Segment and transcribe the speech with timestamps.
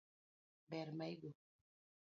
[0.71, 1.29] Ber maigo